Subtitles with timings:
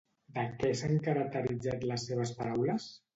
[0.35, 2.89] De què s'han caracteritzat les seves paraules?